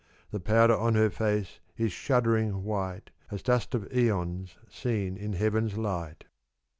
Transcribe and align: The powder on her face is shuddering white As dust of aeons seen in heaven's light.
The 0.31 0.39
powder 0.39 0.75
on 0.75 0.95
her 0.95 1.11
face 1.11 1.59
is 1.77 1.91
shuddering 1.91 2.63
white 2.63 3.11
As 3.29 3.43
dust 3.43 3.75
of 3.75 3.87
aeons 3.95 4.57
seen 4.67 5.15
in 5.15 5.33
heaven's 5.33 5.77
light. 5.77 6.23